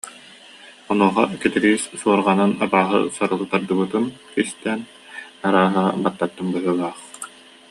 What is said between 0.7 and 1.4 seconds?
Онуоха